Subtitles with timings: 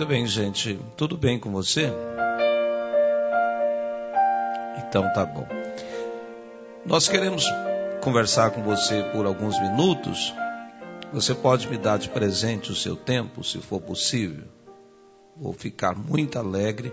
[0.00, 0.80] Muito bem, gente.
[0.96, 1.92] Tudo bem com você?
[4.78, 5.46] Então tá bom.
[6.86, 7.44] Nós queremos
[8.00, 10.32] conversar com você por alguns minutos.
[11.12, 14.44] Você pode me dar de presente o seu tempo, se for possível.
[15.36, 16.90] Vou ficar muito alegre.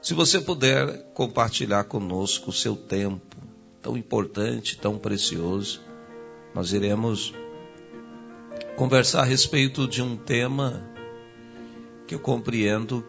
[0.00, 3.36] Se você puder compartilhar conosco o seu tempo,
[3.82, 5.82] tão importante, tão precioso,
[6.54, 7.34] nós iremos
[8.74, 10.93] conversar a respeito de um tema
[12.06, 13.04] que eu compreendo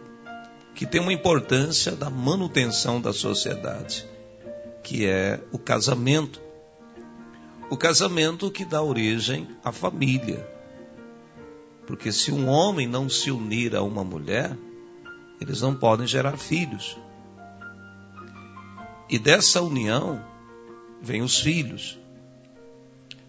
[0.73, 4.05] que tem uma importância da manutenção da sociedade,
[4.83, 6.41] que é o casamento.
[7.69, 10.45] O casamento que dá origem à família.
[11.87, 14.57] Porque se um homem não se unir a uma mulher,
[15.39, 16.97] eles não podem gerar filhos.
[19.09, 20.23] E dessa união
[21.01, 21.97] vem os filhos,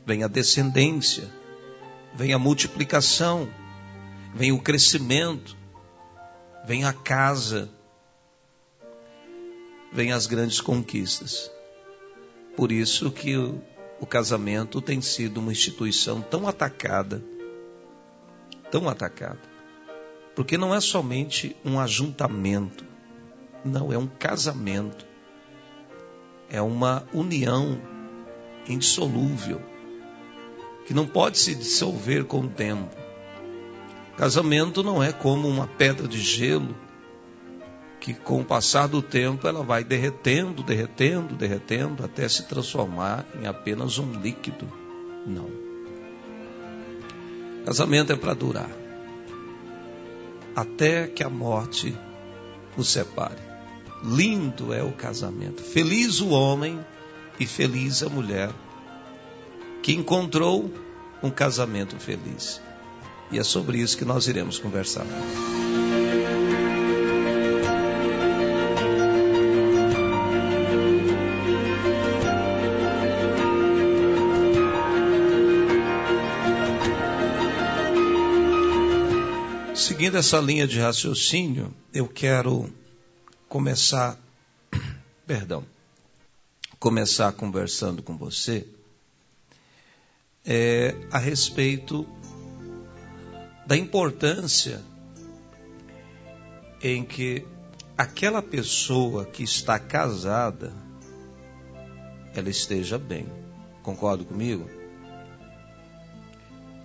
[0.04, 1.28] vem a descendência,
[2.14, 3.48] vem a multiplicação,
[4.34, 5.56] vem o crescimento,
[6.66, 7.70] vem a casa,
[9.92, 11.48] vem as grandes conquistas.
[12.56, 13.62] Por isso que o,
[14.00, 17.22] o casamento tem sido uma instituição tão atacada,
[18.68, 19.38] tão atacada.
[20.34, 22.84] Porque não é somente um ajuntamento,
[23.64, 25.06] não, é um casamento.
[26.50, 27.80] É uma união
[28.68, 29.62] indissolúvel,
[30.84, 33.05] que não pode se dissolver com o tempo.
[34.16, 36.74] Casamento não é como uma pedra de gelo
[38.00, 43.46] que com o passar do tempo ela vai derretendo, derretendo, derretendo até se transformar em
[43.46, 44.72] apenas um líquido.
[45.26, 45.50] Não.
[47.64, 48.70] Casamento é para durar.
[50.54, 51.98] Até que a morte
[52.76, 53.42] os separe.
[54.04, 55.62] Lindo é o casamento.
[55.62, 56.78] Feliz o homem
[57.40, 58.50] e feliz a mulher
[59.82, 60.70] que encontrou
[61.22, 62.62] um casamento feliz.
[63.30, 65.06] E é sobre isso que nós iremos conversar.
[79.74, 82.72] Seguindo essa linha de raciocínio, eu quero
[83.48, 84.18] começar,
[85.26, 85.64] perdão,
[86.78, 88.66] começar conversando com você
[90.44, 92.06] é, a respeito
[93.66, 94.80] da importância
[96.80, 97.46] em que
[97.98, 100.72] aquela pessoa que está casada
[102.34, 103.26] ela esteja bem.
[103.82, 104.68] Concorda comigo?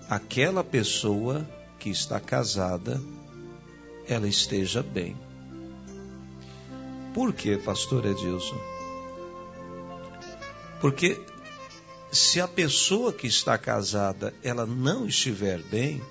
[0.10, 1.48] Aquela pessoa
[1.78, 3.00] que está casada
[4.08, 5.16] ela esteja bem.
[7.14, 8.60] Por que, pastor Edilson?
[10.80, 11.22] Porque
[12.12, 16.02] se a pessoa que está casada ela não estiver bem,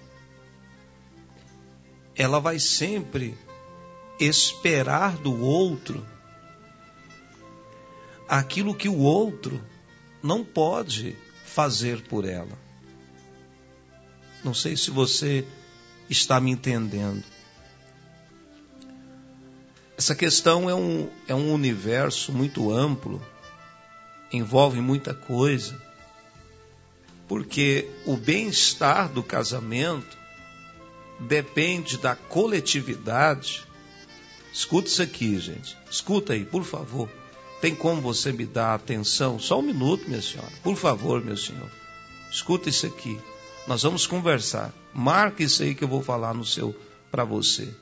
[2.20, 3.34] ela vai sempre
[4.20, 6.06] esperar do outro
[8.28, 9.58] aquilo que o outro
[10.22, 11.16] não pode
[11.46, 12.58] fazer por ela.
[14.44, 15.46] Não sei se você
[16.10, 17.24] está me entendendo.
[19.96, 23.24] Essa questão é um, é um universo muito amplo,
[24.30, 25.80] envolve muita coisa,
[27.26, 30.19] porque o bem-estar do casamento
[31.20, 33.64] depende da coletividade.
[34.52, 35.76] Escuta isso aqui, gente.
[35.90, 37.08] Escuta aí, por favor.
[37.60, 39.38] Tem como você me dar atenção?
[39.38, 40.50] Só um minuto, minha senhora.
[40.62, 41.70] Por favor, meu senhor.
[42.30, 43.18] Escuta isso aqui.
[43.66, 44.72] Nós vamos conversar.
[44.94, 46.74] Marque isso aí que eu vou falar no seu
[47.10, 47.72] para você.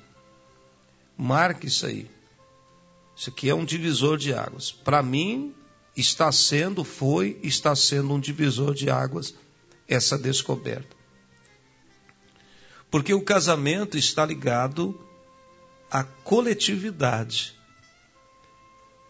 [1.16, 2.10] Marque isso aí.
[3.16, 4.72] Isso aqui é um divisor de águas.
[4.72, 5.54] Para mim,
[5.96, 9.34] está sendo, foi, está sendo um divisor de águas
[9.86, 10.97] essa descoberta.
[12.90, 14.98] Porque o casamento está ligado
[15.90, 17.54] à coletividade.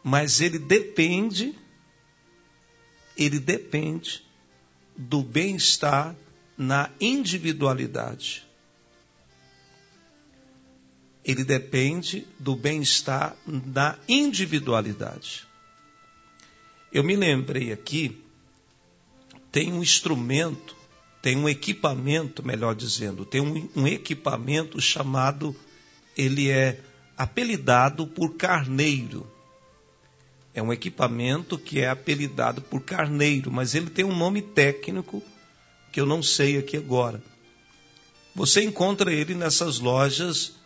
[0.02, 1.56] Mas ele depende,
[3.16, 4.24] ele depende
[4.96, 6.16] do bem-estar
[6.56, 8.44] na individualidade.
[11.24, 15.46] Ele depende do bem-estar na individualidade.
[16.90, 18.24] Eu me lembrei aqui,
[19.52, 20.77] tem um instrumento
[21.20, 25.54] tem um equipamento, melhor dizendo, tem um, um equipamento chamado,
[26.16, 26.80] ele é
[27.16, 29.26] apelidado por carneiro.
[30.54, 35.22] É um equipamento que é apelidado por carneiro, mas ele tem um nome técnico
[35.92, 37.22] que eu não sei aqui agora.
[38.34, 40.56] Você encontra ele nessas lojas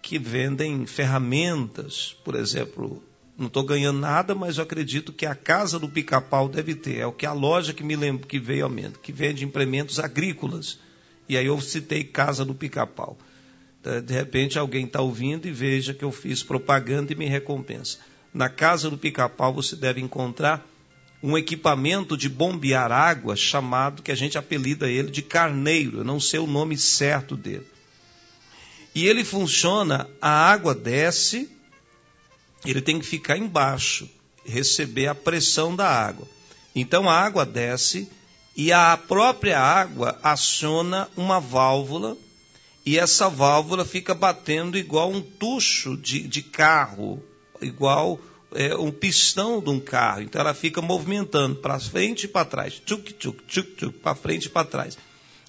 [0.00, 3.02] que vendem ferramentas, por exemplo,
[3.38, 6.98] não estou ganhando nada, mas eu acredito que a casa do pica-pau deve ter.
[6.98, 10.00] É o que a loja que me lembro que veio a mente, que vende implementos
[10.00, 10.80] agrícolas.
[11.28, 13.16] E aí eu citei casa do pica-pau.
[13.84, 17.98] É, de repente alguém está ouvindo e veja que eu fiz propaganda e me recompensa.
[18.34, 20.66] Na casa do pica-pau você deve encontrar
[21.22, 26.20] um equipamento de bombear água chamado, que a gente apelida ele de carneiro, eu não
[26.20, 27.66] sei o nome certo dele.
[28.94, 31.50] E ele funciona, a água desce,
[32.64, 34.08] ele tem que ficar embaixo,
[34.44, 36.26] receber a pressão da água.
[36.74, 38.08] Então a água desce
[38.56, 42.16] e a própria água aciona uma válvula
[42.84, 47.22] e essa válvula fica batendo igual um tucho de, de carro,
[47.60, 48.18] igual
[48.54, 50.22] é, um pistão de um carro.
[50.22, 54.46] Então ela fica movimentando para frente e para trás, tchuk, tchuk, tchuk, tchuk, para frente
[54.46, 54.96] e para trás.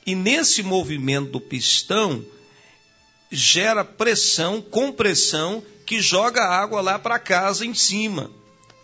[0.05, 2.23] E nesse movimento do pistão
[3.31, 8.29] gera pressão, compressão, que joga água lá para casa em cima.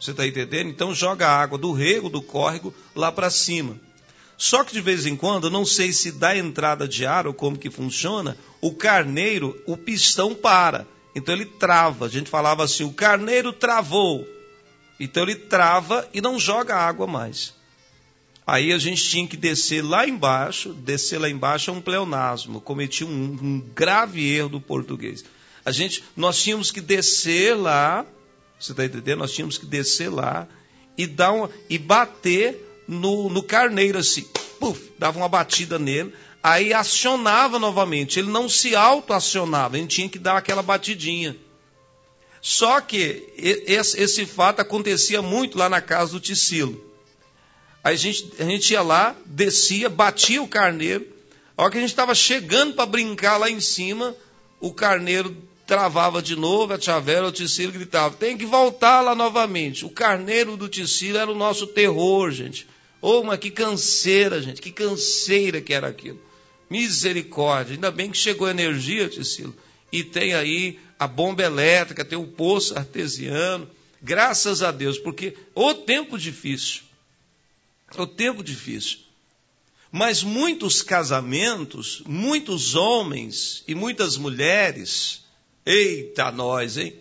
[0.02, 0.72] Você está entendendo?
[0.72, 3.80] Então joga a água do rego, do córrego, lá para cima.
[4.36, 7.60] Só que de vez em quando, não sei se dá entrada de ar ou como
[7.60, 10.88] que funciona, o carneiro, o pistão para.
[11.14, 12.08] Então ele trava.
[12.08, 14.28] A gente falava assim: o carneiro travou.
[15.00, 17.54] Então ele trava e não joga água mais.
[18.48, 20.74] Aí a gente tinha que descer lá embaixo.
[20.74, 22.60] Descer lá embaixo é um pleonasmo.
[22.60, 25.24] Cometi um, um grave erro do português.
[25.66, 28.06] A gente, nós tínhamos que descer lá.
[28.60, 29.20] Você está entendendo?
[29.20, 30.48] Nós tínhamos que descer lá
[30.98, 34.24] e dar uma, e bater no, no carneiro assim,
[34.60, 38.20] puf, dava uma batida nele, aí acionava novamente.
[38.20, 41.36] Ele não se auto-acionava, ele tinha que dar aquela batidinha.
[42.42, 46.94] Só que esse, esse fato acontecia muito lá na casa do Ticilo.
[47.84, 51.08] A gente, a gente ia lá, descia, batia o carneiro.
[51.58, 54.16] A hora que a gente estava chegando para brincar lá em cima,
[54.60, 55.36] o carneiro
[55.66, 59.86] travava de novo, a tia Vera, o Ticilo gritava: tem que voltar lá novamente.
[59.86, 62.68] O carneiro do Ticilo era o nosso terror, gente.
[63.02, 66.20] Oh, mas que canseira, gente, que canseira que era aquilo.
[66.70, 69.56] Misericórdia, ainda bem que chegou energia, Ticilo,
[69.92, 73.70] e tem aí a bomba elétrica, tem o poço artesiano,
[74.02, 76.82] graças a Deus, porque o tempo difícil,
[77.98, 79.00] o tempo difícil.
[79.92, 85.25] Mas muitos casamentos, muitos homens e muitas mulheres,
[85.66, 86.94] eita nós, hein?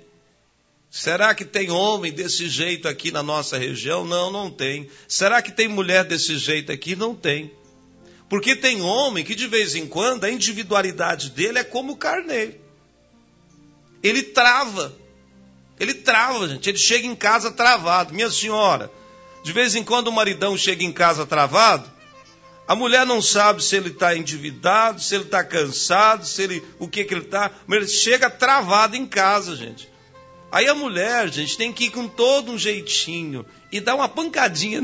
[0.90, 4.04] Será que tem homem desse jeito aqui na nossa região?
[4.04, 4.88] Não, não tem.
[5.08, 6.94] Será que tem mulher desse jeito aqui?
[6.94, 7.50] Não tem.
[8.28, 12.54] Porque tem homem que de vez em quando a individualidade dele é como o carneiro.
[14.02, 14.96] Ele trava.
[15.80, 16.68] Ele trava, gente.
[16.68, 18.14] Ele chega em casa travado.
[18.14, 18.90] Minha senhora,
[19.42, 21.90] de vez em quando o maridão chega em casa travado,
[22.66, 26.88] a mulher não sabe se ele está endividado, se ele está cansado, se ele, o
[26.88, 29.92] que, que ele está, mas ele chega travado em casa, gente.
[30.50, 34.82] Aí a mulher, gente, tem que ir com todo um jeitinho e dar uma pancadinha.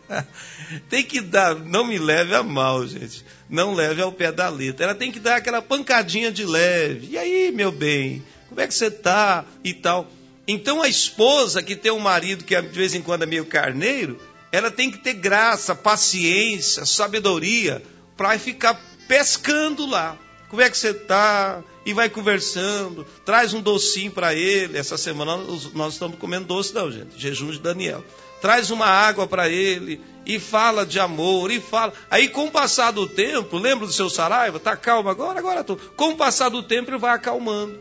[0.88, 3.24] tem que dar, não me leve a mal, gente.
[3.48, 4.86] Não leve ao pé da letra.
[4.86, 7.08] Ela tem que dar aquela pancadinha de leve.
[7.10, 9.44] E aí, meu bem, como é que você tá?
[9.62, 10.10] E tal.
[10.48, 14.18] Então a esposa que tem um marido que de vez em quando é meio carneiro,
[14.54, 17.82] ela tem que ter graça, paciência, sabedoria
[18.16, 20.16] para ficar pescando lá.
[20.48, 21.60] Como é que você está?
[21.84, 24.78] E vai conversando, traz um docinho para ele.
[24.78, 25.36] Essa semana
[25.74, 27.18] nós estamos comendo doce, não, gente.
[27.18, 28.04] Jejum de Daniel.
[28.40, 31.92] Traz uma água para ele e fala de amor e fala.
[32.08, 34.60] Aí, com o passar do tempo, lembra do seu Saraiva?
[34.60, 35.40] Tá calmo agora?
[35.40, 35.76] Agora estou.
[35.76, 37.76] Com o passar do tempo, ele vai acalmando.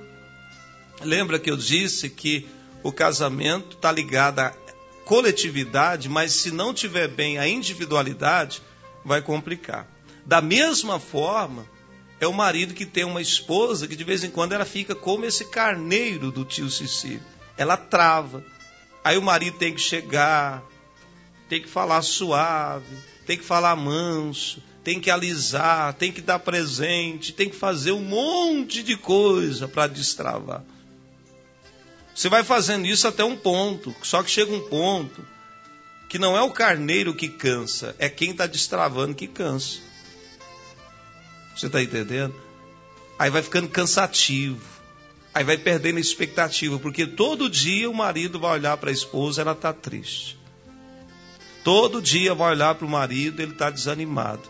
[1.04, 2.48] Lembra que eu disse que
[2.82, 4.54] o casamento está ligado à
[5.06, 8.62] coletividade, mas se não tiver bem a individualidade,
[9.04, 9.88] vai complicar.
[10.26, 11.66] Da mesma forma,
[12.20, 15.26] é o marido que tem uma esposa que de vez em quando ela fica como
[15.26, 17.22] esse carneiro do tio Cecílio.
[17.58, 18.44] Ela trava.
[19.04, 20.64] Aí o marido tem que chegar,
[21.50, 22.96] tem que falar suave,
[23.26, 28.02] tem que falar manso, tem que alisar, tem que dar presente, tem que fazer um
[28.02, 30.64] monte de coisa para destravar.
[32.14, 35.26] Você vai fazendo isso até um ponto, só que chega um ponto
[36.08, 39.80] que não é o carneiro que cansa, é quem está destravando que cansa.
[41.56, 42.36] Você está entendendo?
[43.18, 44.62] Aí vai ficando cansativo.
[45.34, 49.42] Aí vai perdendo a expectativa, porque todo dia o marido vai olhar para a esposa,
[49.42, 50.38] ela está triste.
[51.64, 54.48] Todo dia vai olhar para o marido, ele está desanimado.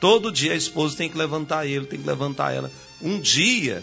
[0.00, 2.70] Todo dia a esposa tem que levantar ele, tem que levantar ela.
[3.00, 3.82] Um dia,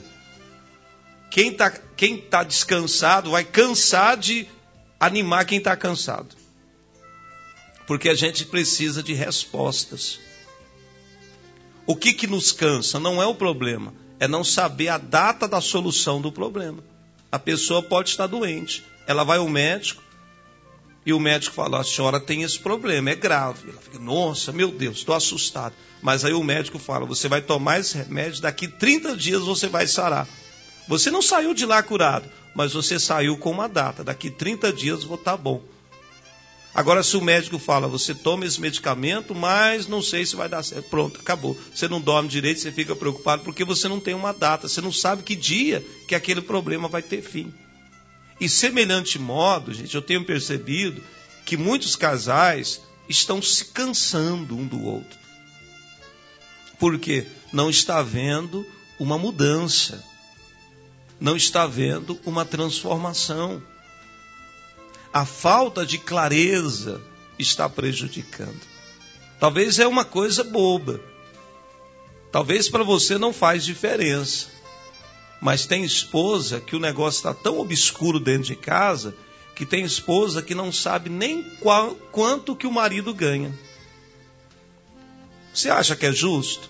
[1.30, 4.48] quem está quem tá descansado vai cansar de
[5.00, 6.36] animar quem está cansado.
[7.86, 10.20] Porque a gente precisa de respostas.
[11.86, 13.00] O que, que nos cansa?
[13.00, 16.84] Não é o problema, é não saber a data da solução do problema.
[17.32, 20.04] A pessoa pode estar doente, ela vai ao médico,
[21.06, 23.72] E o médico fala: a senhora tem esse problema, é grave.
[23.72, 25.74] Ela fica: nossa, meu Deus, estou assustado.
[26.02, 29.88] Mas aí o médico fala: você vai tomar esse remédio, daqui 30 dias você vai
[29.88, 30.28] sarar.
[30.89, 35.03] Você não saiu de lá curado, mas você saiu com uma data: daqui 30 dias
[35.03, 35.62] vou estar tá bom.
[36.74, 40.63] Agora, se o médico fala, você toma esse medicamento, mas não sei se vai dar
[40.63, 40.89] certo.
[40.89, 41.55] Pronto, acabou.
[41.74, 44.91] Você não dorme direito, você fica preocupado porque você não tem uma data, você não
[44.91, 47.53] sabe que dia que aquele problema vai ter fim.
[48.41, 51.03] E semelhante modo, gente, eu tenho percebido
[51.46, 55.19] que muitos casais estão se cansando um do outro.
[56.79, 58.65] Porque não está vendo
[59.00, 60.03] uma mudança.
[61.20, 63.62] Não está vendo uma transformação.
[65.12, 67.02] A falta de clareza
[67.38, 68.60] está prejudicando.
[69.40, 71.02] Talvez é uma coisa boba.
[72.32, 74.48] Talvez para você não faz diferença.
[75.42, 79.16] Mas tem esposa que o negócio está tão obscuro dentro de casa
[79.56, 83.54] que tem esposa que não sabe nem qual, quanto que o marido ganha.
[85.54, 86.70] Você acha que é justo?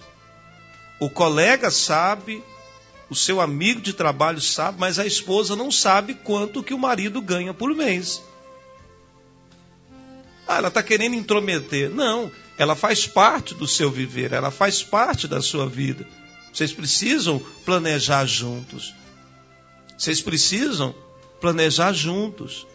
[1.00, 2.44] O colega sabe,
[3.10, 7.22] o seu amigo de trabalho sabe, mas a esposa não sabe quanto que o marido
[7.22, 8.22] ganha por mês.
[10.48, 11.90] Ah, ela está querendo intrometer.
[11.90, 16.08] Não, ela faz parte do seu viver, ela faz parte da sua vida.
[16.54, 18.94] Vocês precisam planejar juntos.
[19.98, 20.94] Vocês precisam
[21.40, 22.68] planejar juntos.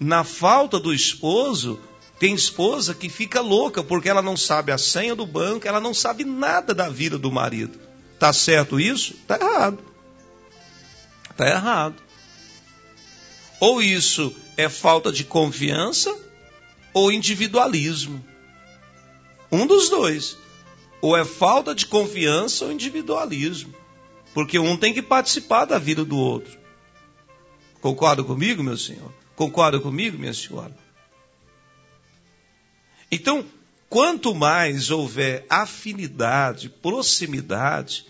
[0.00, 1.80] Na falta do esposo,
[2.18, 5.92] tem esposa que fica louca porque ela não sabe a senha do banco, ela não
[5.92, 7.87] sabe nada da vida do marido.
[8.18, 9.14] Tá certo isso?
[9.26, 9.78] Tá errado.
[11.36, 12.02] Tá errado.
[13.60, 16.16] Ou isso é falta de confiança
[16.92, 18.24] ou individualismo.
[19.50, 20.36] Um dos dois.
[21.00, 23.72] Ou é falta de confiança ou individualismo.
[24.34, 26.58] Porque um tem que participar da vida do outro.
[27.80, 29.12] Concorda comigo, meu senhor?
[29.36, 30.76] Concorda comigo, minha senhora?
[33.10, 33.44] Então,
[33.88, 38.06] quanto mais houver afinidade, proximidade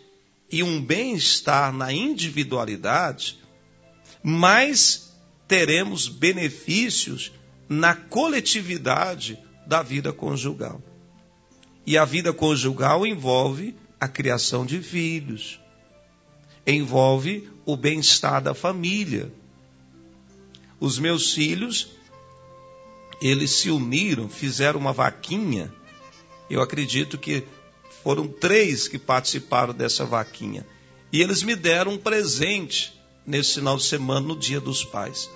[0.50, 3.38] e um bem-estar na individualidade,
[4.22, 5.12] mais
[5.46, 7.32] teremos benefícios
[7.68, 10.82] na coletividade da vida conjugal.
[11.86, 15.60] E a vida conjugal envolve a criação de filhos,
[16.66, 19.32] envolve o bem-estar da família.
[20.80, 21.97] Os meus filhos,
[23.20, 25.72] eles se uniram, fizeram uma vaquinha.
[26.48, 27.44] Eu acredito que
[28.02, 30.66] foram três que participaram dessa vaquinha.
[31.12, 35.30] E eles me deram um presente nesse final de semana, no Dia dos Pais.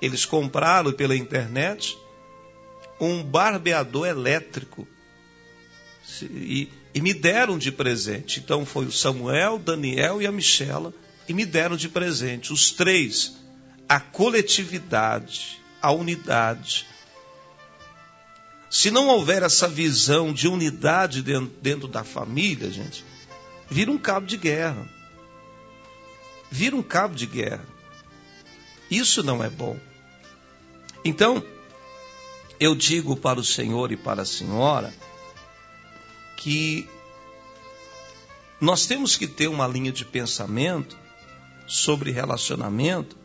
[0.00, 1.98] Eles compraram pela internet
[3.00, 4.86] um barbeador elétrico
[6.22, 8.40] e, e me deram de presente.
[8.40, 10.94] Então foi o Samuel, Daniel e a Michela,
[11.28, 13.36] e me deram de presente, os três,
[13.88, 16.86] a coletividade, a unidade.
[18.72, 23.04] Se não houver essa visão de unidade dentro, dentro da família, gente,
[23.68, 24.88] vira um cabo de guerra.
[26.50, 27.66] Vira um cabo de guerra.
[28.90, 29.78] Isso não é bom.
[31.04, 31.44] Então,
[32.58, 34.90] eu digo para o Senhor e para a Senhora,
[36.38, 36.88] que
[38.58, 40.96] nós temos que ter uma linha de pensamento
[41.66, 43.18] sobre relacionamento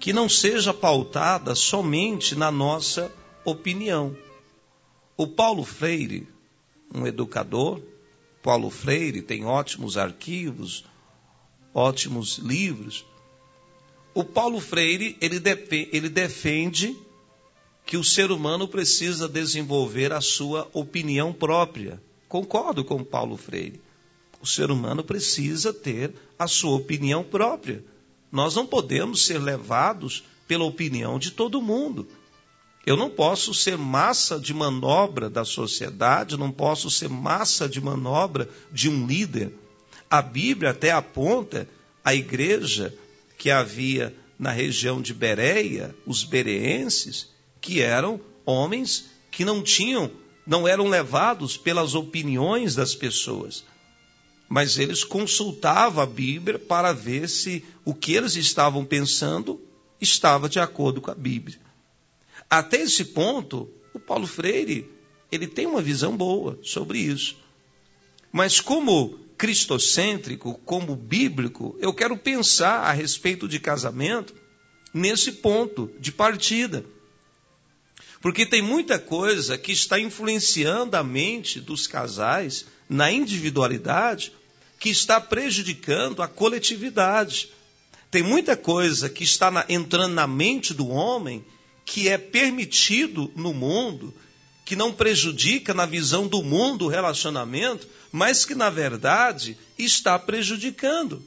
[0.00, 3.12] que não seja pautada somente na nossa
[3.44, 4.26] opinião.
[5.16, 6.28] O Paulo Freire,
[6.94, 7.80] um educador,
[8.42, 10.84] Paulo Freire tem ótimos arquivos,
[11.72, 13.04] ótimos livros.
[14.14, 15.40] O Paulo Freire, ele,
[15.90, 16.96] ele defende
[17.86, 22.02] que o ser humano precisa desenvolver a sua opinião própria.
[22.28, 23.80] Concordo com Paulo Freire.
[24.40, 27.82] O ser humano precisa ter a sua opinião própria.
[28.30, 32.06] Nós não podemos ser levados pela opinião de todo mundo.
[32.86, 38.48] Eu não posso ser massa de manobra da sociedade, não posso ser massa de manobra
[38.72, 39.52] de um líder.
[40.08, 41.68] A Bíblia até aponta
[42.04, 42.96] a igreja
[43.36, 47.28] que havia na região de Bereia, os bereenses,
[47.60, 50.10] que eram homens que não tinham
[50.46, 53.64] não eram levados pelas opiniões das pessoas,
[54.48, 59.60] mas eles consultavam a Bíblia para ver se o que eles estavam pensando
[60.00, 61.58] estava de acordo com a Bíblia.
[62.48, 64.90] Até esse ponto, o Paulo Freire,
[65.30, 67.36] ele tem uma visão boa sobre isso.
[68.32, 74.34] Mas como cristocêntrico, como bíblico, eu quero pensar a respeito de casamento
[74.92, 76.84] nesse ponto de partida.
[78.20, 84.32] Porque tem muita coisa que está influenciando a mente dos casais na individualidade
[84.78, 87.50] que está prejudicando a coletividade.
[88.10, 91.44] Tem muita coisa que está na, entrando na mente do homem
[91.86, 94.12] que é permitido no mundo,
[94.64, 101.22] que não prejudica na visão do mundo o relacionamento, mas que na verdade está prejudicando.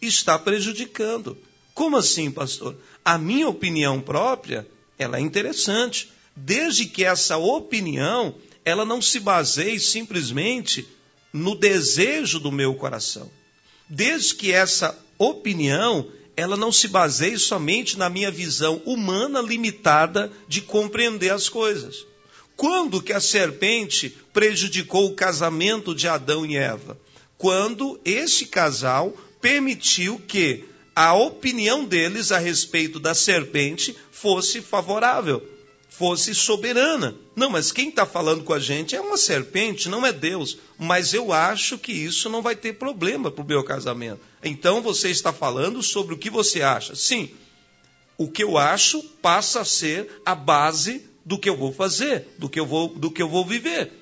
[0.00, 1.36] Está prejudicando.
[1.74, 2.76] Como assim, pastor?
[3.04, 9.80] A minha opinião própria, ela é interessante, desde que essa opinião, ela não se baseie
[9.80, 10.86] simplesmente
[11.32, 13.28] no desejo do meu coração.
[13.88, 20.60] Desde que essa opinião, ela não se baseie somente na minha visão humana limitada de
[20.60, 22.06] compreender as coisas.
[22.56, 26.98] Quando que a serpente prejudicou o casamento de Adão e Eva?
[27.36, 35.42] Quando esse casal permitiu que a opinião deles a respeito da serpente fosse favorável,
[35.96, 37.14] fosse soberana.
[37.36, 40.58] Não, mas quem está falando com a gente é uma serpente, não é Deus.
[40.78, 44.20] Mas eu acho que isso não vai ter problema para o meu casamento.
[44.42, 46.94] Então você está falando sobre o que você acha.
[46.94, 47.30] Sim,
[48.16, 52.48] o que eu acho passa a ser a base do que eu vou fazer, do
[52.48, 53.92] que eu vou, do que eu vou viver.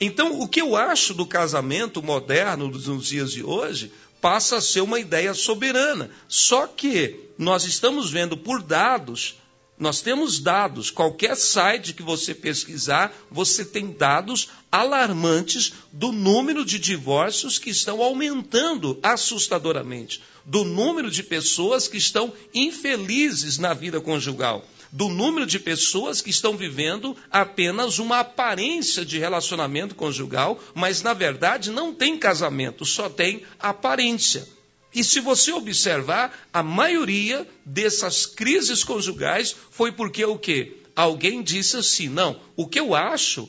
[0.00, 4.80] Então, o que eu acho do casamento moderno nos dias de hoje passa a ser
[4.80, 6.10] uma ideia soberana.
[6.28, 9.36] Só que nós estamos vendo por dados,
[9.78, 16.78] nós temos dados, qualquer site que você pesquisar, você tem dados alarmantes do número de
[16.78, 24.64] divórcios que estão aumentando assustadoramente, do número de pessoas que estão infelizes na vida conjugal
[24.94, 31.12] do número de pessoas que estão vivendo apenas uma aparência de relacionamento conjugal, mas na
[31.12, 34.46] verdade não tem casamento, só tem aparência.
[34.94, 40.76] E se você observar, a maioria dessas crises conjugais foi porque o quê?
[40.94, 43.48] Alguém disse assim: "Não, o que eu acho,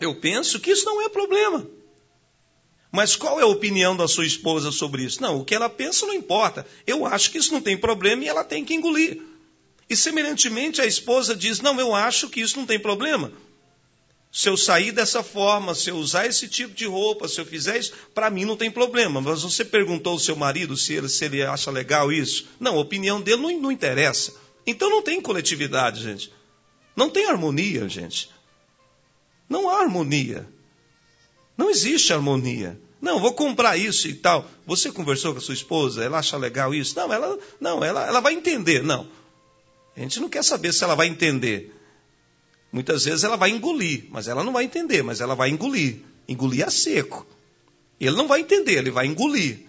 [0.00, 1.64] eu penso que isso não é problema".
[2.90, 5.22] Mas qual é a opinião da sua esposa sobre isso?
[5.22, 6.66] Não, o que ela pensa não importa.
[6.86, 9.22] Eu acho que isso não tem problema e ela tem que engolir.
[9.88, 13.32] E semelhantemente a esposa diz: Não, eu acho que isso não tem problema.
[14.30, 17.78] Se eu sair dessa forma, se eu usar esse tipo de roupa, se eu fizer
[17.78, 19.20] isso, para mim não tem problema.
[19.20, 22.46] Mas você perguntou ao seu marido se ele, se ele acha legal isso?
[22.60, 24.34] Não, a opinião dele não, não interessa.
[24.66, 26.32] Então não tem coletividade, gente.
[26.94, 28.30] Não tem harmonia, gente.
[29.48, 30.46] Não há harmonia.
[31.56, 32.78] Não existe harmonia.
[33.00, 34.48] Não, vou comprar isso e tal.
[34.66, 36.94] Você conversou com a sua esposa, ela acha legal isso?
[36.96, 38.82] Não, ela, não, ela, ela vai entender.
[38.82, 39.08] Não.
[39.96, 41.74] A gente não quer saber se ela vai entender.
[42.70, 46.00] Muitas vezes ela vai engolir, mas ela não vai entender, mas ela vai engolir.
[46.28, 47.26] Engolir a seco.
[47.98, 49.60] Ele não vai entender, ele vai engolir.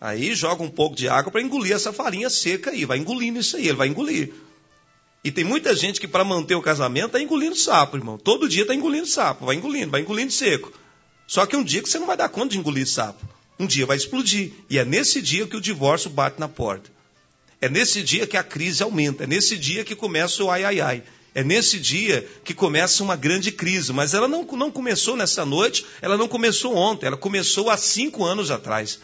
[0.00, 3.56] Aí joga um pouco de água para engolir essa farinha seca aí, vai engolindo isso
[3.56, 4.32] aí, ele vai engolir.
[5.24, 8.16] E tem muita gente que para manter o casamento está engolindo sapo, irmão.
[8.16, 10.72] Todo dia está engolindo sapo, vai engolindo, vai engolindo seco.
[11.26, 13.26] Só que um dia que você não vai dar conta de engolir sapo.
[13.58, 14.52] Um dia vai explodir.
[14.70, 16.90] E é nesse dia que o divórcio bate na porta.
[17.60, 20.80] É nesse dia que a crise aumenta, é nesse dia que começa o ai ai
[20.80, 21.02] ai.
[21.34, 25.84] É nesse dia que começa uma grande crise, mas ela não, não começou nessa noite,
[26.00, 29.00] ela não começou ontem, ela começou há cinco anos atrás.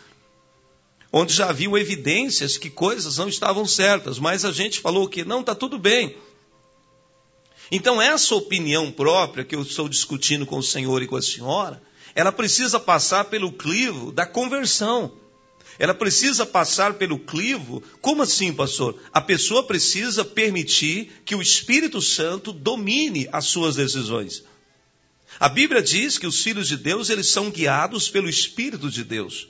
[1.12, 5.40] Onde já haviam evidências que coisas não estavam certas, mas a gente falou que não,
[5.40, 6.16] está tudo bem.
[7.70, 11.82] Então, essa opinião própria que eu estou discutindo com o senhor e com a senhora,
[12.14, 15.12] ela precisa passar pelo clivo da conversão.
[15.78, 17.82] Ela precisa passar pelo clivo.
[18.00, 18.98] Como assim, pastor?
[19.12, 24.44] A pessoa precisa permitir que o Espírito Santo domine as suas decisões.
[25.40, 29.48] A Bíblia diz que os filhos de Deus, eles são guiados pelo Espírito de Deus.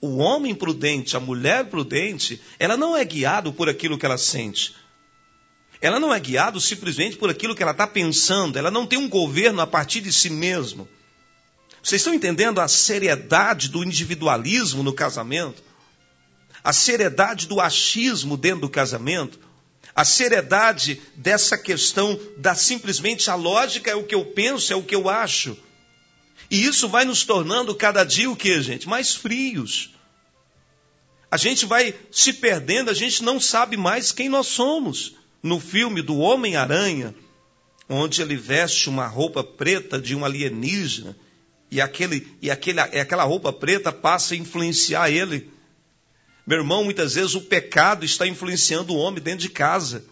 [0.00, 4.74] O homem prudente, a mulher prudente, ela não é guiado por aquilo que ela sente.
[5.80, 8.58] Ela não é guiada simplesmente por aquilo que ela está pensando.
[8.58, 10.88] Ela não tem um governo a partir de si mesmo.
[11.84, 15.62] Vocês estão entendendo a seriedade do individualismo no casamento?
[16.64, 19.38] A seriedade do achismo dentro do casamento?
[19.94, 24.82] A seriedade dessa questão da simplesmente a lógica é o que eu penso, é o
[24.82, 25.58] que eu acho.
[26.50, 28.88] E isso vai nos tornando cada dia o que, gente?
[28.88, 29.90] Mais frios.
[31.30, 35.16] A gente vai se perdendo, a gente não sabe mais quem nós somos.
[35.42, 37.14] No filme do Homem-Aranha,
[37.90, 41.14] onde ele veste uma roupa preta de um alienígena,
[41.74, 45.50] e, aquele, e aquele, aquela roupa preta passa a influenciar ele.
[46.46, 50.04] Meu irmão, muitas vezes o pecado está influenciando o homem dentro de casa.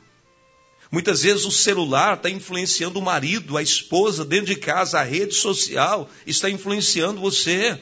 [0.90, 5.35] Muitas vezes o celular está influenciando o marido, a esposa dentro de casa, a rede
[5.35, 7.79] social está influenciando você.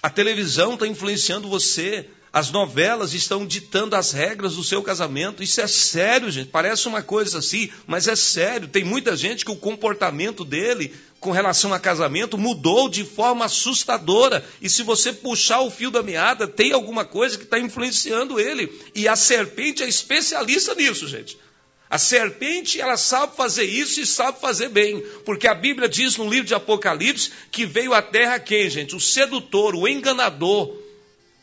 [0.00, 2.08] A televisão está influenciando você.
[2.38, 5.42] As novelas estão ditando as regras do seu casamento.
[5.42, 6.50] Isso é sério, gente.
[6.50, 8.68] Parece uma coisa assim, mas é sério.
[8.68, 14.44] Tem muita gente que o comportamento dele com relação a casamento mudou de forma assustadora.
[14.62, 18.72] E se você puxar o fio da meada, tem alguma coisa que está influenciando ele.
[18.94, 21.36] E a serpente é especialista nisso, gente.
[21.90, 26.30] A serpente, ela sabe fazer isso e sabe fazer bem, porque a Bíblia diz no
[26.30, 28.94] livro de Apocalipse que veio à terra quem, gente?
[28.94, 30.86] O sedutor, o enganador.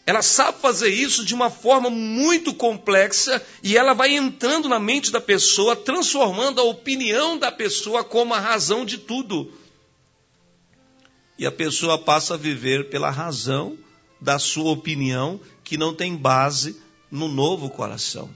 [0.06, 5.12] Ela sabe fazer isso de uma forma muito complexa e ela vai entrando na mente
[5.12, 9.52] da pessoa, transformando a opinião da pessoa como a razão de tudo.
[11.40, 13.78] E a pessoa passa a viver pela razão
[14.22, 18.30] da sua opinião que não tem base no novo coração.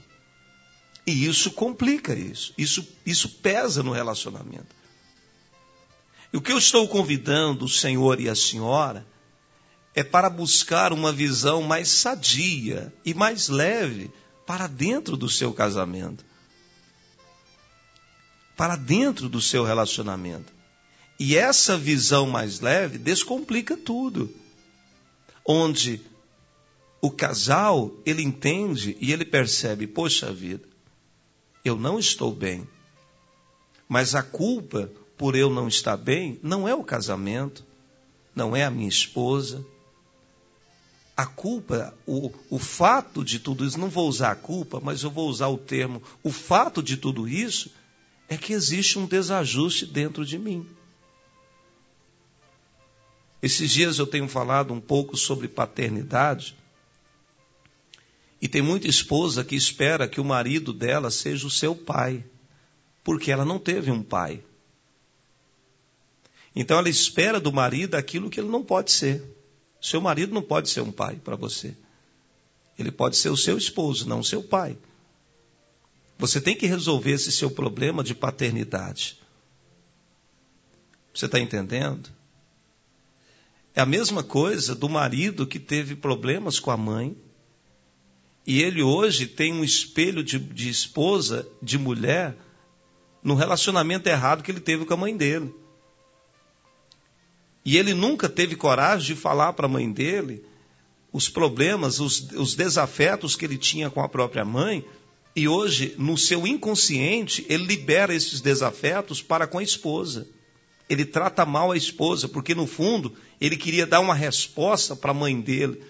[1.06, 2.52] E isso complica isso.
[2.58, 4.74] Isso, isso pesa no relacionamento.
[6.32, 9.06] E o que eu estou convidando o Senhor e a senhora
[9.94, 14.10] é para buscar uma visão mais sadia e mais leve
[14.46, 16.24] para dentro do seu casamento,
[18.56, 20.52] para dentro do seu relacionamento.
[21.18, 24.34] E essa visão mais leve descomplica tudo.
[25.44, 26.00] Onde
[27.00, 30.68] o casal, ele entende e ele percebe, poxa vida,
[31.64, 32.66] eu não estou bem.
[33.88, 37.64] Mas a culpa por eu não estar bem não é o casamento,
[38.34, 39.64] não é a minha esposa.
[41.20, 45.10] A culpa, o, o fato de tudo isso, não vou usar a culpa, mas eu
[45.10, 47.70] vou usar o termo, o fato de tudo isso
[48.26, 50.66] é que existe um desajuste dentro de mim.
[53.42, 56.56] Esses dias eu tenho falado um pouco sobre paternidade
[58.40, 62.24] e tem muita esposa que espera que o marido dela seja o seu pai,
[63.04, 64.42] porque ela não teve um pai.
[66.56, 69.36] Então ela espera do marido aquilo que ele não pode ser.
[69.80, 71.74] Seu marido não pode ser um pai para você.
[72.78, 74.76] Ele pode ser o seu esposo, não o seu pai.
[76.18, 79.18] Você tem que resolver esse seu problema de paternidade.
[81.14, 82.10] Você está entendendo?
[83.74, 87.16] É a mesma coisa do marido que teve problemas com a mãe
[88.46, 92.36] e ele hoje tem um espelho de, de esposa, de mulher,
[93.22, 95.54] no relacionamento errado que ele teve com a mãe dele.
[97.64, 100.44] E ele nunca teve coragem de falar para a mãe dele
[101.12, 104.84] os problemas, os, os desafetos que ele tinha com a própria mãe.
[105.34, 110.26] E hoje, no seu inconsciente, ele libera esses desafetos para com a esposa.
[110.88, 115.14] Ele trata mal a esposa, porque no fundo ele queria dar uma resposta para a
[115.14, 115.82] mãe dele.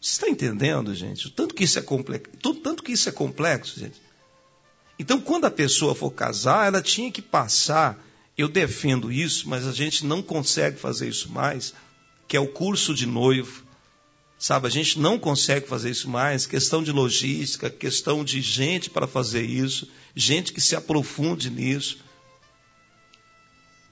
[0.00, 1.30] Você está entendendo, gente?
[1.30, 2.30] Tanto que isso é complexo,
[2.62, 4.00] tanto que isso é complexo, gente.
[4.98, 8.04] Então, quando a pessoa for casar, ela tinha que passar.
[8.38, 11.74] Eu defendo isso, mas a gente não consegue fazer isso mais,
[12.28, 13.64] que é o curso de noivo.
[14.38, 19.08] Sabe, a gente não consegue fazer isso mais, questão de logística, questão de gente para
[19.08, 21.98] fazer isso, gente que se aprofunde nisso,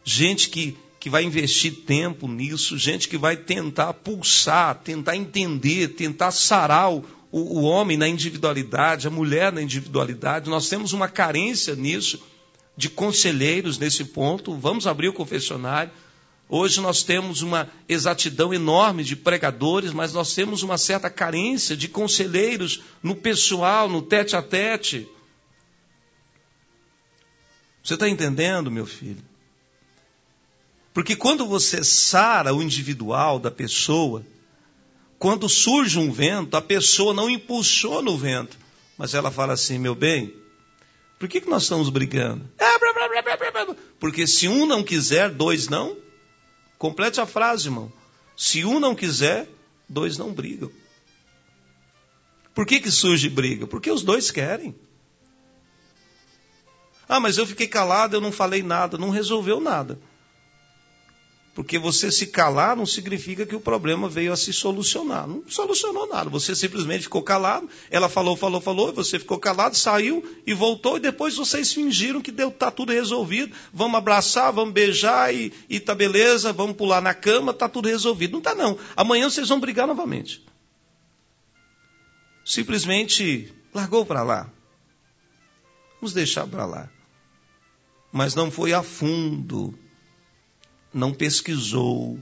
[0.05, 6.33] gente que que vai investir tempo nisso, gente que vai tentar pulsar, tentar entender, tentar
[6.33, 10.51] sarar o, o, homem na individualidade, a mulher na individualidade.
[10.51, 12.21] Nós temos uma carência nisso,
[12.77, 14.55] de conselheiros nesse ponto.
[14.55, 15.91] Vamos abrir o confessionário.
[16.49, 21.89] Hoje nós temos uma exatidão enorme de pregadores, mas nós temos uma certa carência de
[21.89, 25.09] conselheiros no pessoal, no tete a tete.
[27.83, 29.23] Você está entendendo, meu filho?
[30.95, 34.25] Porque quando você sara o individual da pessoa,
[35.19, 38.57] quando surge um vento, a pessoa não impulsiona o vento,
[38.97, 40.33] mas ela fala assim: meu bem,
[41.19, 42.49] por que, que nós estamos brigando?
[43.99, 45.97] Porque se um não quiser, dois não.
[46.79, 47.91] Complete a frase, irmão.
[48.37, 49.49] Se um não quiser,
[49.89, 50.71] dois não brigam.
[52.55, 53.67] Por que, que surge briga?
[53.67, 54.75] Porque os dois querem.
[57.09, 59.99] Ah, mas eu fiquei calado, eu não falei nada, não resolveu nada.
[61.57, 65.27] Porque você se calar não significa que o problema veio a se solucionar.
[65.27, 66.29] Não solucionou nada.
[66.29, 67.67] Você simplesmente ficou calado.
[67.91, 68.93] Ela falou, falou, falou.
[68.93, 70.99] Você ficou calado, saiu e voltou.
[70.99, 73.57] E depois vocês fingiram que deu, tá tudo resolvido.
[73.73, 76.53] Vamos abraçar, vamos beijar e, e tá beleza.
[76.53, 78.33] Vamos pular na cama, tá tudo resolvido.
[78.33, 78.79] Não tá não.
[78.95, 80.45] Amanhã vocês vão brigar novamente.
[82.45, 84.53] Simplesmente largou para lá.
[86.03, 86.91] Vamos deixar para lá.
[88.13, 89.75] Mas não foi a fundo
[90.93, 92.19] não pesquisou,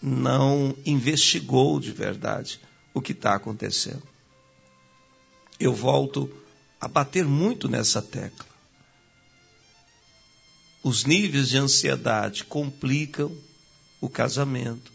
[0.00, 2.60] não investigou de verdade
[2.94, 4.02] o que está acontecendo.
[5.58, 6.32] Eu volto
[6.80, 8.46] a bater muito nessa tecla.
[10.82, 13.36] Os níveis de ansiedade complicam
[14.00, 14.92] o casamento.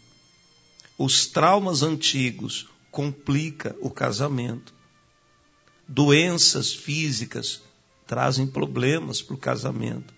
[0.96, 4.72] Os traumas antigos complicam o casamento.
[5.86, 7.60] Doenças físicas
[8.06, 10.14] trazem problemas para o casamento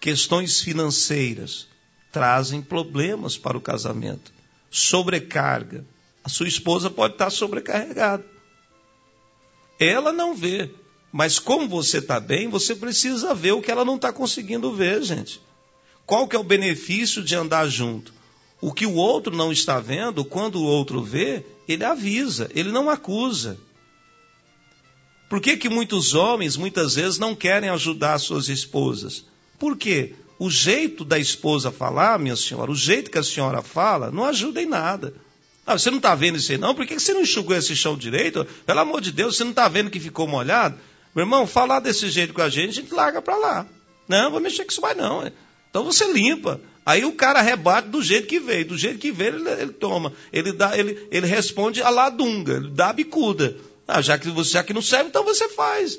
[0.00, 1.68] questões financeiras
[2.10, 4.32] trazem problemas para o casamento.
[4.70, 5.84] Sobrecarga.
[6.24, 8.24] A sua esposa pode estar sobrecarregada.
[9.78, 10.70] Ela não vê.
[11.12, 15.02] Mas como você está bem, você precisa ver o que ela não está conseguindo ver,
[15.02, 15.40] gente.
[16.06, 18.12] Qual que é o benefício de andar junto?
[18.60, 22.90] O que o outro não está vendo, quando o outro vê, ele avisa, ele não
[22.90, 23.58] acusa.
[25.28, 29.24] Por que, que muitos homens, muitas vezes, não querem ajudar suas esposas?
[29.60, 30.14] Por quê?
[30.38, 34.62] O jeito da esposa falar, minha senhora, o jeito que a senhora fala, não ajuda
[34.62, 35.12] em nada.
[35.66, 36.74] Ah, você não está vendo isso aí não?
[36.74, 38.46] Por que você não enxugou esse chão direito?
[38.64, 40.78] Pelo amor de Deus, você não está vendo que ficou molhado?
[41.14, 43.66] Meu irmão, falar desse jeito com a gente, a gente larga para lá.
[44.08, 45.30] Não, vou mexer com isso mais não.
[45.68, 46.58] Então você limpa.
[46.86, 48.64] Aí o cara rebate do jeito que veio.
[48.64, 50.14] Do jeito que veio, ele, ele toma.
[50.32, 53.58] Ele, dá, ele, ele responde a ladunga, ele dá a bicuda.
[53.86, 55.98] Ah, já que você já que não serve, então você faz.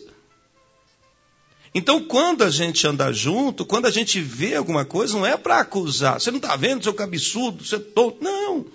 [1.73, 5.59] Então, quando a gente anda junto, quando a gente vê alguma coisa, não é para
[5.59, 6.19] acusar.
[6.19, 8.21] Você não está vendo, seu cabeçudo, seu tonto.
[8.21, 8.65] Não.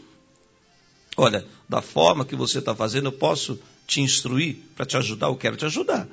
[1.16, 5.36] Olha, da forma que você está fazendo, eu posso te instruir para te ajudar, eu
[5.36, 6.08] quero te ajudar.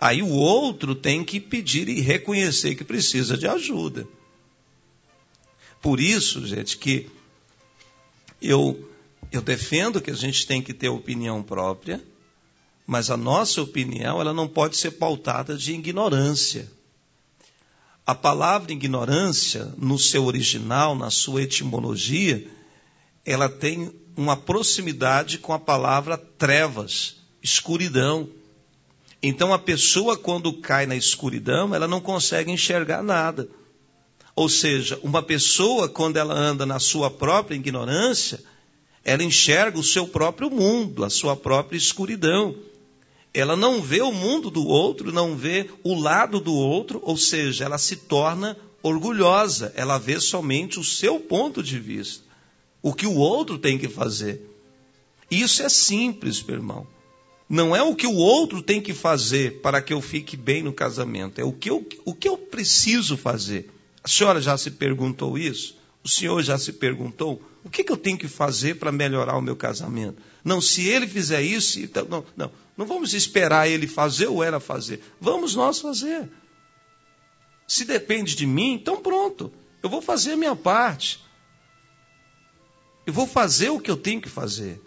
[0.00, 4.06] Aí o outro tem que pedir e reconhecer que precisa de ajuda.
[5.80, 7.08] Por isso, gente, que
[8.40, 8.88] eu,
[9.30, 12.02] eu defendo que a gente tem que ter opinião própria,
[12.92, 16.70] mas a nossa opinião ela não pode ser pautada de ignorância.
[18.04, 22.46] A palavra ignorância, no seu original, na sua etimologia,
[23.24, 28.28] ela tem uma proximidade com a palavra trevas, escuridão.
[29.22, 33.48] Então a pessoa, quando cai na escuridão, ela não consegue enxergar nada.
[34.36, 38.38] Ou seja, uma pessoa, quando ela anda na sua própria ignorância,
[39.02, 42.54] ela enxerga o seu próprio mundo, a sua própria escuridão.
[43.34, 47.64] Ela não vê o mundo do outro, não vê o lado do outro, ou seja,
[47.64, 52.24] ela se torna orgulhosa, ela vê somente o seu ponto de vista,
[52.82, 54.42] o que o outro tem que fazer.
[55.30, 56.86] Isso é simples, meu irmão.
[57.48, 60.72] Não é o que o outro tem que fazer para que eu fique bem no
[60.72, 63.70] casamento, é o que eu, o que eu preciso fazer.
[64.02, 65.76] A senhora já se perguntou isso?
[66.04, 67.40] O senhor já se perguntou?
[67.62, 70.20] O que, que eu tenho que fazer para melhorar o meu casamento?
[70.44, 74.58] Não, se ele fizer isso, então, não, não, não vamos esperar ele fazer ou ela
[74.58, 75.00] fazer.
[75.20, 76.28] Vamos nós fazer.
[77.68, 79.52] Se depende de mim, então pronto.
[79.82, 81.22] Eu vou fazer a minha parte.
[83.06, 84.80] Eu vou fazer o que eu tenho que fazer.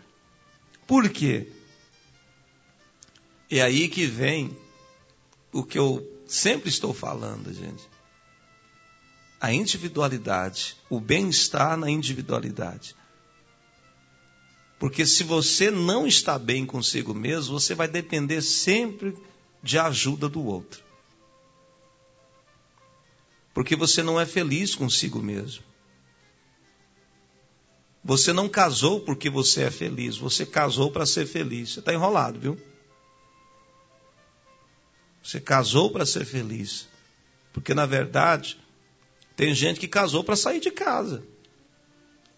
[0.86, 1.48] Por quê?
[3.50, 4.56] É aí que vem
[5.52, 7.95] o que eu sempre estou falando, gente.
[9.46, 12.96] A individualidade, o bem-estar na individualidade.
[14.80, 19.16] Porque se você não está bem consigo mesmo, você vai depender sempre
[19.62, 20.84] de ajuda do outro.
[23.54, 25.64] Porque você não é feliz consigo mesmo.
[28.04, 31.70] Você não casou porque você é feliz, você casou para ser feliz.
[31.70, 32.58] Você está enrolado, viu?
[35.22, 36.88] Você casou para ser feliz.
[37.54, 38.65] Porque, na verdade,
[39.36, 41.24] tem gente que casou para sair de casa.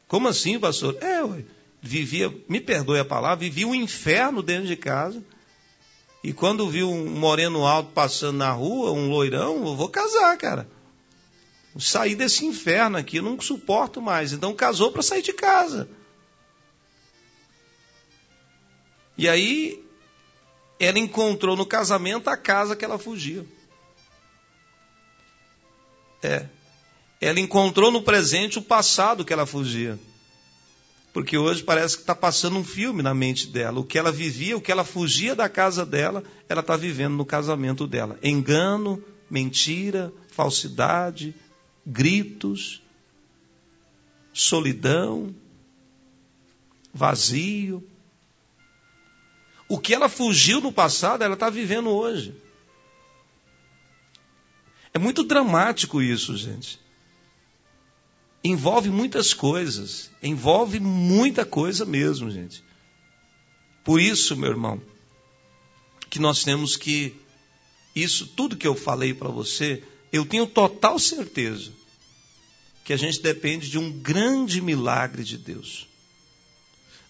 [0.08, 0.98] Como assim, pastor?
[1.02, 1.44] É, ué,
[1.82, 5.24] vivia, me perdoe a palavra, vivia um inferno dentro de casa.
[6.24, 10.68] E quando viu um moreno alto passando na rua, um loirão, eu vou casar, cara.
[11.80, 14.34] Sair desse inferno aqui, eu não suporto mais.
[14.34, 15.88] Então casou para sair de casa.
[19.16, 19.84] E aí
[20.80, 23.46] ela encontrou no casamento a casa que ela fugia.
[26.22, 26.48] É.
[27.20, 30.00] Ela encontrou no presente o passado que ela fugia.
[31.14, 33.80] Porque hoje parece que está passando um filme na mente dela.
[33.80, 37.26] O que ela vivia, o que ela fugia da casa dela, ela está vivendo no
[37.26, 38.20] casamento dela.
[38.22, 41.34] Engano, mentira, falsidade,
[41.84, 42.84] gritos,
[44.32, 45.34] solidão,
[46.94, 47.84] vazio.
[49.68, 52.36] O que ela fugiu no passado, ela está vivendo hoje.
[54.94, 56.80] É muito dramático isso, gente.
[58.48, 60.10] Envolve muitas coisas.
[60.22, 62.64] Envolve muita coisa mesmo, gente.
[63.84, 64.82] Por isso, meu irmão,
[66.10, 67.16] que nós temos que.
[67.96, 71.72] Isso, tudo que eu falei para você, eu tenho total certeza
[72.84, 75.88] que a gente depende de um grande milagre de Deus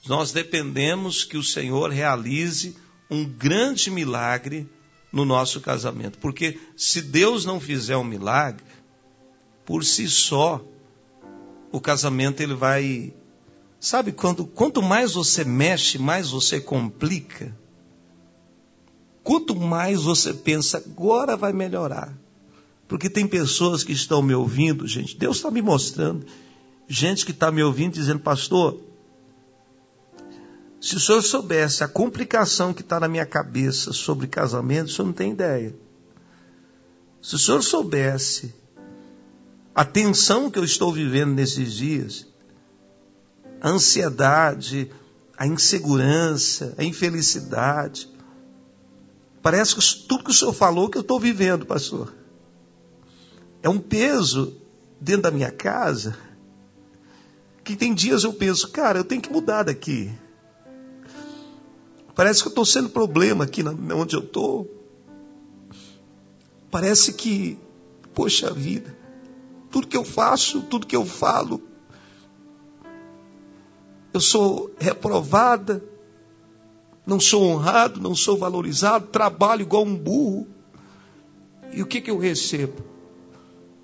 [0.07, 2.75] nós dependemos que o Senhor realize
[3.09, 4.67] um grande milagre
[5.11, 6.17] no nosso casamento.
[6.19, 8.63] Porque se Deus não fizer um milagre,
[9.65, 10.63] por si só,
[11.71, 13.13] o casamento ele vai.
[13.79, 17.55] Sabe, quando, quanto mais você mexe, mais você complica.
[19.23, 22.17] Quanto mais você pensa, agora vai melhorar.
[22.87, 26.25] Porque tem pessoas que estão me ouvindo, gente, Deus está me mostrando.
[26.87, 28.79] Gente que está me ouvindo dizendo, pastor,
[30.79, 35.07] Se o senhor soubesse a complicação que está na minha cabeça sobre casamento, o senhor
[35.07, 35.75] não tem ideia.
[37.21, 38.53] Se o senhor soubesse
[39.77, 42.25] a tensão que eu estou vivendo nesses dias,
[43.61, 44.91] a ansiedade,
[45.37, 48.09] a insegurança, a infelicidade,
[49.39, 52.11] parece que tudo que o senhor falou que eu estou vivendo, pastor.
[53.61, 54.59] É um peso
[54.99, 56.17] dentro da minha casa
[57.63, 60.11] que tem dias eu penso, cara, eu tenho que mudar daqui.
[62.15, 63.61] Parece que eu estou sendo problema aqui
[63.93, 64.67] onde eu estou.
[66.71, 67.59] Parece que,
[68.15, 69.05] poxa vida,
[69.69, 71.61] tudo que eu faço, tudo que eu falo,
[74.13, 75.83] eu sou reprovada,
[77.05, 80.47] não sou honrado, não sou valorizado, trabalho igual um burro.
[81.73, 82.83] E o que, que eu recebo?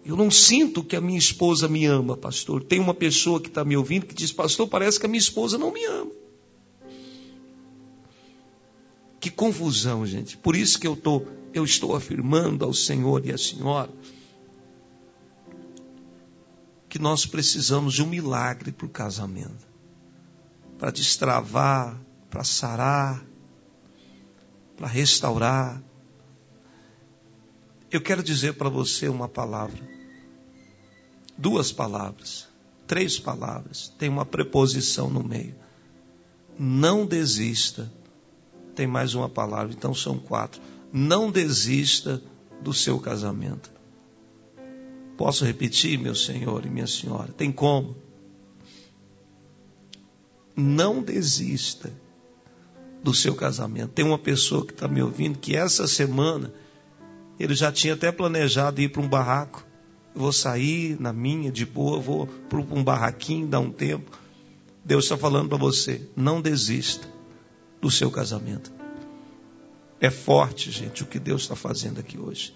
[0.06, 2.64] Eu não sinto que a minha esposa me ama, pastor.
[2.64, 5.58] Tem uma pessoa que está me ouvindo que diz, pastor, parece que a minha esposa
[5.58, 6.12] não me ama.
[9.20, 10.36] Que confusão, gente.
[10.36, 11.22] Por isso que eu, tô,
[11.54, 13.90] eu estou afirmando ao Senhor e à Senhora
[16.94, 19.68] que nós precisamos de um milagre para o casamento
[20.78, 23.26] para destravar, para sarar,
[24.78, 25.82] para restaurar.
[27.90, 29.82] Eu quero dizer para você uma palavra,
[31.36, 32.48] duas palavras,
[32.86, 35.56] três palavras, tem uma preposição no meio.
[36.60, 37.92] Não desista
[38.76, 40.62] tem mais uma palavra, então são quatro.
[40.94, 42.22] Não desista
[42.62, 43.72] do seu casamento.
[45.18, 47.32] Posso repetir, meu senhor e minha senhora?
[47.32, 47.96] Tem como?
[50.56, 51.92] Não desista
[53.04, 53.92] do seu casamento.
[53.92, 56.54] Tem uma pessoa que está me ouvindo que essa semana
[57.40, 59.66] ele já tinha até planejado ir para um barraco.
[60.16, 64.18] Eu vou sair na minha, de boa, vou para um barraquinho, dar um tempo.
[64.86, 67.08] Deus está falando para você: não desista
[67.82, 68.72] do seu casamento.
[70.00, 72.56] É forte, gente, o que Deus está fazendo aqui hoje.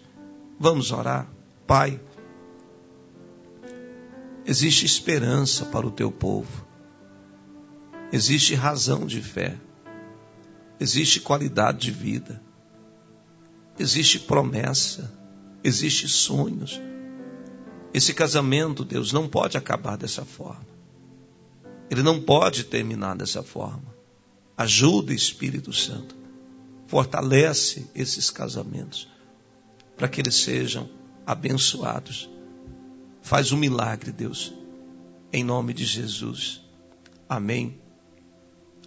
[0.60, 1.30] Vamos orar.
[1.66, 2.00] Pai,
[4.48, 6.66] existe esperança para o teu povo,
[8.14, 9.60] existe razão de fé,
[10.80, 12.42] existe qualidade de vida,
[13.78, 15.14] existe promessa,
[15.62, 16.80] existe sonhos.
[17.94, 20.66] Esse casamento, Deus, não pode acabar dessa forma.
[21.90, 23.96] Ele não pode terminar dessa forma.
[24.56, 26.16] Ajuda, Espírito Santo.
[26.88, 29.10] Fortalece esses casamentos
[29.98, 30.90] para que eles sejam
[31.26, 32.30] abençoados.
[33.28, 34.54] Faz um milagre, Deus,
[35.34, 36.62] em nome de Jesus.
[37.28, 37.78] Amém.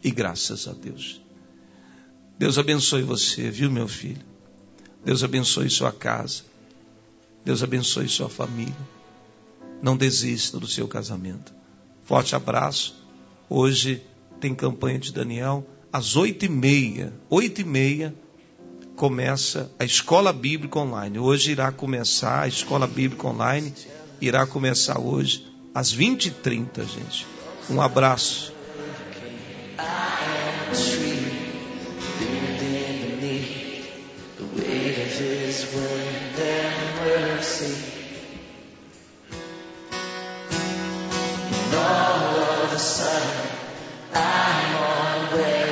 [0.03, 1.21] E graças a Deus.
[2.39, 4.25] Deus abençoe você, viu, meu filho?
[5.05, 6.43] Deus abençoe sua casa.
[7.45, 8.75] Deus abençoe sua família.
[9.83, 11.53] Não desista do seu casamento.
[12.05, 12.97] Forte abraço.
[13.47, 14.03] Hoje
[14.41, 18.15] tem campanha de Daniel, às oito e meia, oito e meia,
[18.97, 21.19] começa a escola bíblica online.
[21.19, 23.75] Hoje irá começar a escola bíblica online,
[24.21, 27.27] irá começar hoje às vinte e trinta, gente.
[27.69, 28.53] Um abraço.
[41.73, 43.51] all of a sudden
[44.13, 45.70] I